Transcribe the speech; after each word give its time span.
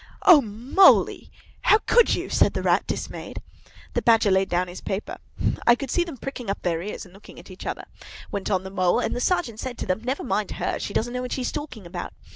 '""O 0.35 0.41
Moly, 0.41 1.29
how 1.61 1.77
could 1.85 2.15
you?" 2.15 2.27
said 2.27 2.55
the 2.55 2.63
Rat, 2.63 2.87
dismayed. 2.87 3.39
The 3.93 4.01
Badger 4.01 4.31
laid 4.31 4.49
down 4.49 4.67
his 4.67 4.81
paper. 4.81 5.19
"I 5.67 5.75
could 5.75 5.91
see 5.91 6.03
them 6.03 6.17
pricking 6.17 6.49
up 6.49 6.63
their 6.63 6.81
ears 6.81 7.05
and 7.05 7.13
looking 7.13 7.37
at 7.37 7.51
each 7.51 7.67
other," 7.67 7.85
went 8.31 8.49
on 8.49 8.63
the 8.63 8.71
Mole; 8.71 8.99
"and 8.99 9.15
the 9.15 9.21
Sergeant 9.21 9.59
said 9.59 9.77
to 9.77 9.85
them, 9.85 10.01
'Never 10.03 10.23
mind 10.23 10.49
her; 10.53 10.79
she 10.79 10.95
doesn't 10.95 11.13
know 11.13 11.21
what 11.21 11.33
she's 11.33 11.51
talking 11.51 11.85
about. 11.85 12.13